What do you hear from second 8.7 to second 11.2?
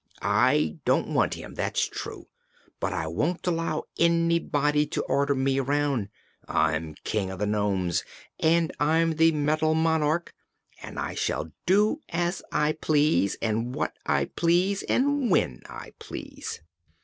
I'm the Metal Monarch, and I